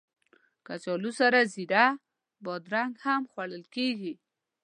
[0.67, 1.85] کچالو سره زېړه
[2.45, 4.13] بادرنګ هم خوړل کېږي